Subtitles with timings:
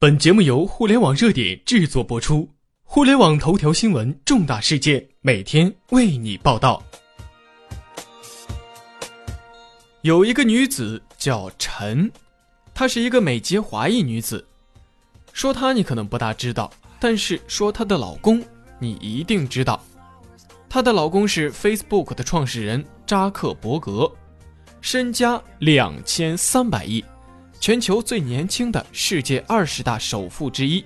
[0.00, 2.48] 本节目由互联网热点制作播出，
[2.84, 6.80] 互联网头条新闻重大事件每天为你报道。
[10.02, 12.08] 有一个女子叫陈，
[12.72, 14.46] 她是一个美籍华裔女子。
[15.32, 18.40] 说她你可能不大知道，但是说她的老公
[18.78, 19.82] 你一定知道。
[20.68, 24.08] 她的老公是 Facebook 的创始人扎克伯格，
[24.80, 27.04] 身家两千三百亿。
[27.60, 30.84] 全球最年轻的世界二十大首富之一。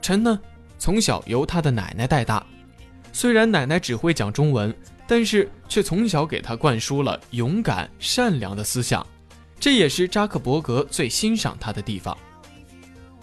[0.00, 0.40] 陈呢，
[0.78, 2.44] 从小由他的奶奶带大，
[3.12, 4.74] 虽然奶奶只会讲中文，
[5.06, 9.06] 但是却从小给他灌输了勇敢、善良的思想，
[9.60, 12.16] 这也是扎克伯格最欣赏他的地方。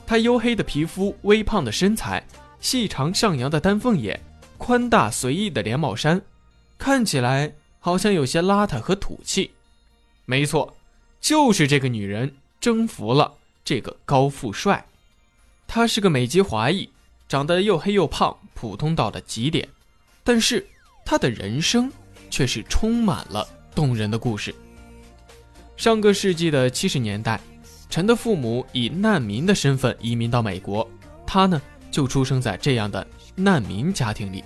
[0.06, 2.26] 他黝黑的皮肤、微胖的身材、
[2.60, 4.20] 细长上扬的丹凤眼、
[4.58, 6.22] 宽大随意的连帽衫，
[6.78, 9.52] 看起来好像有些邋遢和土气。
[10.26, 10.76] 没错。
[11.22, 13.34] 就是这个女人征服了
[13.64, 14.86] 这个高富帅，
[15.68, 16.90] 他是个美籍华裔，
[17.28, 19.68] 长得又黑又胖，普通到了极点。
[20.24, 20.66] 但是
[21.06, 21.92] 他的人生
[22.30, 24.54] 却是充满了动人的故事。
[25.76, 27.40] 上个世纪的七十年代，
[27.90, 30.90] 陈的父母以难民的身份移民到美国，
[31.26, 34.44] 他呢就出生在这样的难民家庭里。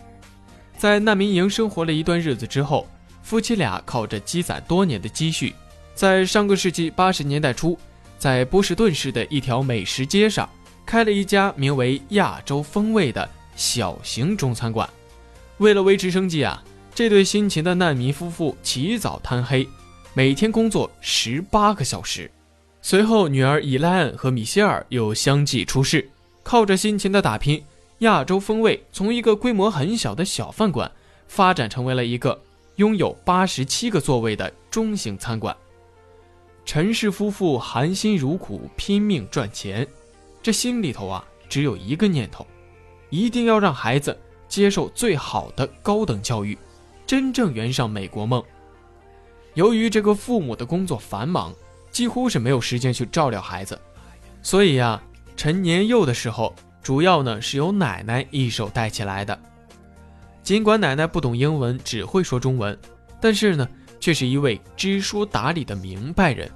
[0.77, 2.87] 在难民营生活了一段日子之后，
[3.21, 5.53] 夫妻俩靠着积攒多年的积蓄。
[5.95, 7.77] 在上个世纪八十年代初，
[8.17, 10.49] 在波士顿市的一条美食街上，
[10.85, 14.89] 开了一家名为“亚洲风味”的小型中餐馆。
[15.57, 16.63] 为了维持生计啊，
[16.95, 19.67] 这对辛勤的难民夫妇起早贪黑，
[20.13, 22.29] 每天工作十八个小时。
[22.81, 26.09] 随后，女儿伊莱恩和米歇尔又相继出世，
[26.41, 27.63] 靠着辛勤的打拼
[27.99, 30.91] ，“亚洲风味”从一个规模很小的小饭馆，
[31.27, 32.41] 发展成为了一个
[32.77, 35.55] 拥有八十七个座位的中型餐馆。
[36.65, 39.85] 陈氏夫妇含辛茹苦，拼命赚钱，
[40.41, 42.47] 这心里头啊，只有一个念头，
[43.09, 46.57] 一定要让孩子接受最好的高等教育，
[47.05, 48.41] 真正圆上美国梦。
[49.55, 51.53] 由于这个父母的工作繁忙，
[51.91, 53.79] 几乎是没有时间去照料孩子，
[54.41, 55.03] 所以呀，
[55.35, 59.37] 陈年幼的时候，主要呢是由奶奶一手带起来的。
[60.41, 62.75] 尽管奶奶不懂英文，只会说中文，
[63.19, 63.67] 但是呢。
[64.03, 66.51] 却是一位知书达理的明白人，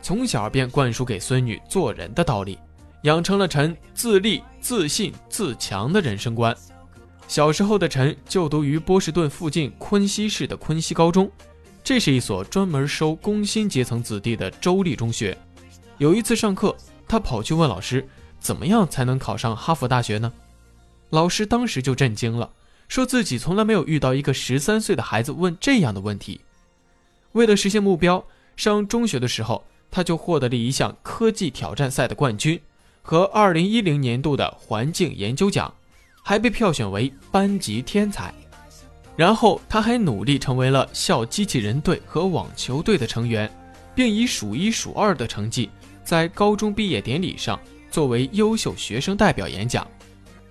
[0.00, 2.56] 从小便灌输给孙女做人的道理，
[3.02, 6.56] 养成了陈自立、自信、自强的人生观。
[7.26, 11.28] 小时候的陈就读于波士顿附近昆西市的昆西高中，
[11.82, 15.36] 这是一所专门收工薪阶层子弟的州立中学。
[15.98, 16.76] 有一次上课，
[17.08, 20.32] 他跑去问老师：“怎么样才能考上哈佛大学呢？”
[21.10, 22.52] 老师当时就震惊了，
[22.86, 26.40] 说自己从来没有遇到一个十三岁的孩子问这样的问题。
[27.34, 28.24] 为了实现目标，
[28.56, 32.60] 上中学的时候，他就获得了一项科技挑战赛的冠军
[33.02, 35.72] 和2010年度的环境研究奖，
[36.22, 38.32] 还被票选为班级天才。
[39.16, 43.50] 然后他还努力成为了校机器人队和网球队的成员，
[43.96, 45.68] 并以数一数二的成绩
[46.04, 47.58] 在高中毕业典礼上
[47.90, 49.84] 作为优秀学生代表演讲。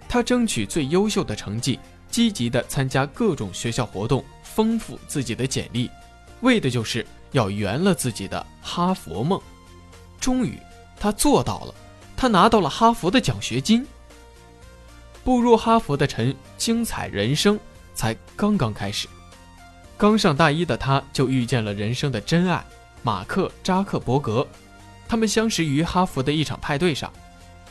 [0.10, 1.80] 他争取最优秀的成绩，
[2.10, 5.90] 积极地参加各种学校活动，丰富自己的简历。
[6.44, 9.42] 为的就是要圆了自己的哈佛梦，
[10.20, 10.60] 终于
[11.00, 11.74] 他做到了，
[12.18, 13.86] 他拿到了哈佛的奖学金。
[15.24, 17.58] 步入哈佛的陈，精彩人生
[17.96, 19.08] 才刚刚开始。
[19.98, 22.62] 刚上大一的他，就遇见了人生的真爱
[23.04, 24.46] 马克扎克伯格。
[25.08, 27.10] 他们相识于哈佛的一场派对上，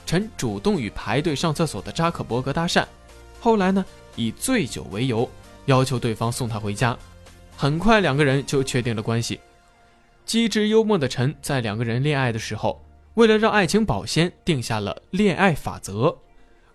[0.06, 2.86] 陈主动与排队上厕所的扎克伯格搭讪，
[3.38, 3.84] 后来呢，
[4.16, 5.30] 以醉酒为由，
[5.66, 6.96] 要求对方送他回家。
[7.56, 9.40] 很快，两个人就确定了关系。
[10.24, 12.80] 机智幽默的陈在两个人恋爱的时候，
[13.14, 16.16] 为了让爱情保鲜，定下了恋爱法则，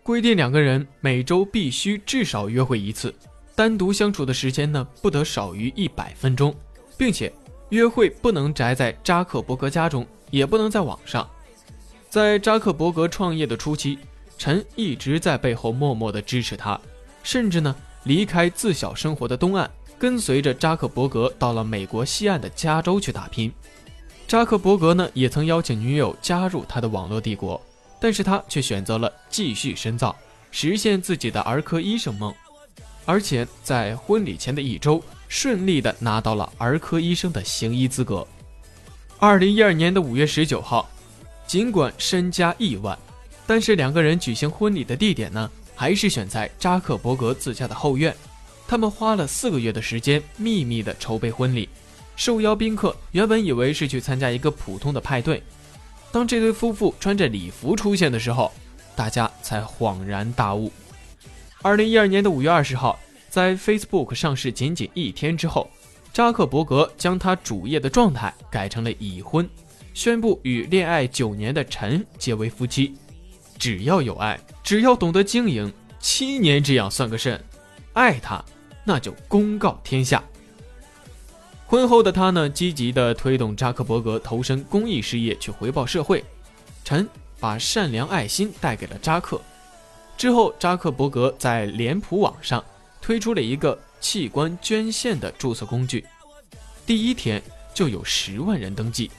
[0.03, 3.13] 规定两个人每周必须至少约会一次，
[3.55, 6.55] 单独相处的时间呢不得少于一百分钟，
[6.97, 7.31] 并且
[7.69, 11.27] 约会不能宅在扎克伯格家中，也不能在网上。
[12.09, 13.99] 在扎克伯格创业的初期，
[14.37, 16.79] 陈一直在背后默默的支持他，
[17.23, 19.69] 甚至呢离开自小生活的东岸。
[19.99, 23.51] 跟随着扎克伯格到了美国西岸的加州去打拼，
[24.27, 27.59] 扎克伯格呢也曾邀请女友加入他的网络帝国，
[27.99, 30.15] 但是他却选择了继续深造，
[30.51, 32.33] 实现自己的儿科医生梦，
[33.05, 38.25] 而且在婚礼前的一周顺利的拿到了儿科医生的行医资格。
[39.17, 40.87] 二零一二年的五月十九号，
[41.47, 42.95] 尽管身家亿万，
[43.47, 48.15] 但是两个人举行婚礼的地点呢，还是选在扎克伯格自家的后院。
[48.67, 51.69] 他们花了四个月的时间，秘密的筹备婚礼。
[52.17, 55.41] 受邀宾客原本以为是去参加一个普通的派对，
[56.11, 58.51] 当这对夫妇穿着礼服出现的时候，
[58.95, 60.71] 大家才恍然大悟。
[61.61, 62.99] 二零一二年的五月二十号，
[63.29, 65.69] 在 Facebook 上市仅仅一天之后，
[66.11, 69.47] 扎克伯格将他主页的状态改成了已婚，
[69.93, 72.95] 宣布与恋爱九年的陈结为夫妻。
[73.59, 77.39] 只要有爱，只要懂得经营，七年这样算个甚？
[77.93, 78.43] 爱他，
[78.87, 80.23] 那就公告天下。
[81.65, 86.23] 婚后的他呢，积极地推动扎克伯格投身公益事业，去回报社会。
[86.85, 87.05] 陈
[87.37, 89.41] 把善良爱心带给了扎克。
[90.17, 92.63] 之后，扎克伯格在脸谱网上
[93.01, 96.05] 推出了一个器官捐献的注册工具，
[96.85, 97.43] 第一天
[97.73, 99.11] 就有十万人登记。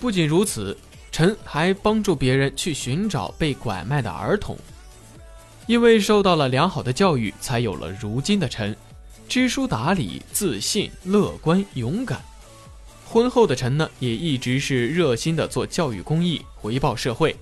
[0.00, 0.76] 不仅如此，
[1.12, 4.58] 陈还帮助别人去寻找被拐卖的儿童。
[5.66, 8.76] 因为受到了良好的教育，才有了如今的陈，
[9.28, 12.22] 知书达理、自信、乐观、勇敢。
[13.04, 17.36] 婚后的陈呢，也一直是热心的做教育公益，回报社会。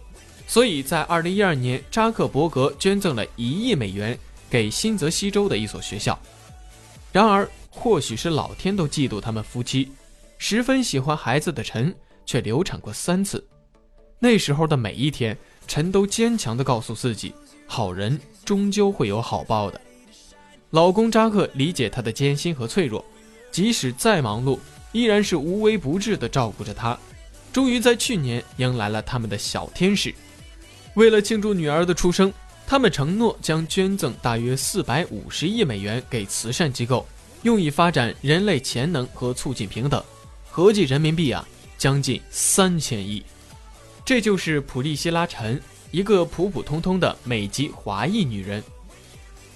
[0.46, 4.18] 所以在二零一二年，扎克伯格捐赠了一亿美元
[4.50, 6.18] 给新泽西州的一所学校。
[7.12, 9.90] 然而，或许是老天都嫉妒他们夫妻，
[10.36, 11.94] 十分喜欢孩子的陈
[12.26, 13.46] 却流产过三次。
[14.18, 15.36] 那时候的每一天，
[15.66, 17.34] 陈都坚强地告诉自己，
[17.66, 19.80] 好人终究会有好报的。
[20.70, 23.04] 老公扎克理解她的艰辛和脆弱，
[23.52, 24.58] 即使再忙碌，
[24.92, 26.98] 依然是无微不至地照顾着她。
[27.52, 30.12] 终于在去年迎来了他们的小天使。
[30.94, 32.32] 为了庆祝女儿的出生，
[32.66, 37.06] 他们承诺将捐赠大约四百五十亿美元给慈善机构，
[37.42, 40.02] 用以发展人类潜能和促进平等，
[40.50, 41.46] 合计人民币啊
[41.78, 43.22] 将近三千亿。
[44.04, 48.62] 这就是普利希拉·陈，一个普普通通的美籍华裔女人。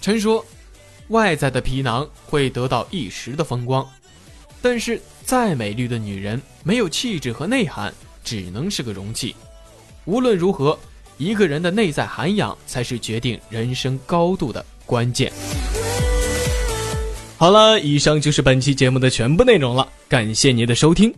[0.00, 0.44] 陈说
[1.08, 3.86] ：“外在的皮囊会得到一时的风光，
[4.62, 7.92] 但是再美丽的女人，没有气质和内涵，
[8.24, 9.34] 只能是个容器。
[10.04, 10.78] 无论如何。”
[11.18, 15.32] 一个人的内在涵养才是决定人生高度的关键。
[17.36, 21.12] 好了，以上就是本期节目的全部内容了，感谢您的收听。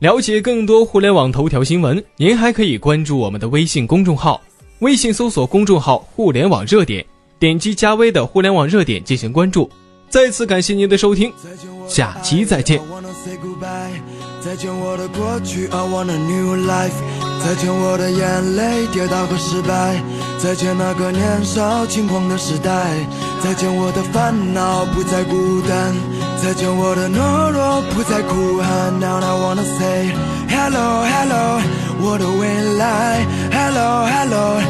[0.00, 4.38] 了解更多互联网头条新闻，您还可以关注我们的微信公众号，
[4.80, 7.02] 微信搜索公众号“互联网热点”，
[7.38, 9.70] 点击加微的“互联网热点”进行关注。
[10.10, 11.32] 再次感谢您的收听，
[11.86, 12.80] 下期再见。
[14.40, 16.90] 再见我的过去，I want a new life。
[17.44, 20.00] 再见我的眼泪、跌倒和失败。
[20.38, 22.94] 再见那个年少轻狂的时代。
[23.42, 25.94] 再见我的烦恼，不再孤单。
[26.42, 28.98] 再见我的懦弱，不再哭喊。
[28.98, 30.10] Now I wanna say
[30.48, 31.60] hello hello，
[32.00, 33.26] 我的未来。
[33.52, 34.60] Hello hello，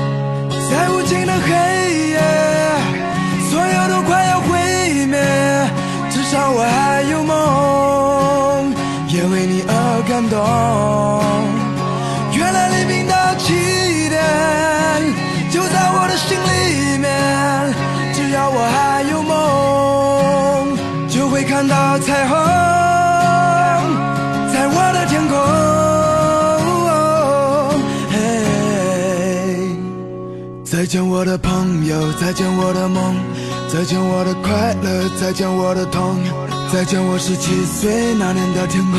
[10.19, 10.37] 感动，
[12.33, 13.55] 原来黎明的起
[14.09, 14.19] 点
[15.49, 17.09] 就在我的心里面。
[18.13, 20.77] 只要我还有梦，
[21.09, 22.37] 就会看到彩虹，
[24.53, 25.39] 在我的天空。
[28.11, 28.19] 嘿
[30.65, 33.15] 再见我的朋友，再见我的梦，
[33.69, 36.17] 再见我的快乐，再见我的痛。
[36.73, 38.99] 再见，我十七岁那年的天空，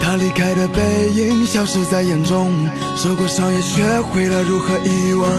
[0.00, 2.52] 他离开的背影消失在眼中，
[2.96, 5.30] 受过伤也学会了如何遗忘，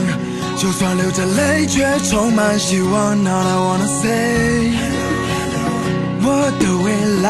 [0.58, 3.16] 就算流着泪，却充满希望。
[3.24, 4.72] Now I wanna say，
[6.22, 7.30] 我的未来，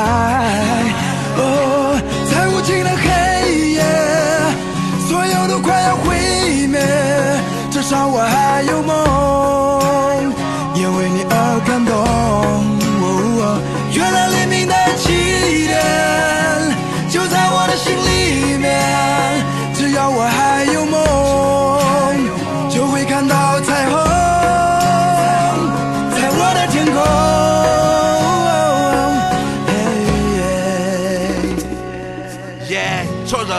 [1.37, 3.28] 哦，在无尽的黑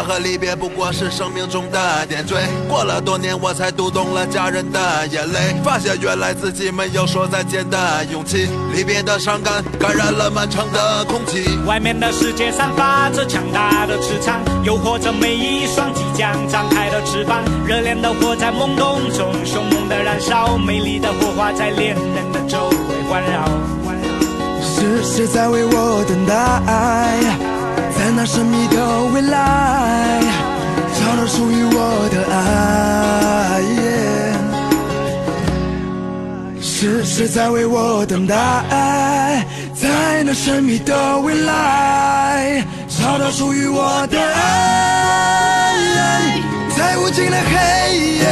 [0.03, 2.37] 和离别不过是生命中的点缀。
[2.69, 8.49] 过了多年，我才读懂了家人的眼泪，发现原来自己没有说再见的勇气。
[8.73, 11.45] 离别的伤感感染了漫长的空气。
[11.67, 17.43] 外面的世界散发着强大的磁场，诱惑着每一双即将张开的翅膀。
[17.67, 23.49] 热烈的火在懵懂中凶猛的燃烧，美丽的火花在恋人的周围环绕。
[24.63, 27.50] 是谁在为我等待？
[28.01, 30.23] 在那神秘的未来，
[30.99, 33.61] 找到属于我的爱。
[36.63, 39.45] 是谁在为我等待？
[39.75, 45.75] 在那神秘的未来，找到属于我的爱。
[46.75, 46.97] 在。
[46.97, 48.25] 无尽的黑夜，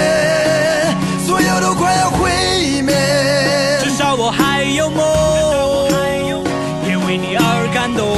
[1.26, 2.30] 所有都快要毁
[2.82, 2.94] 灭。
[3.82, 5.04] 至少我还有梦，
[6.88, 8.17] 也为你而感动。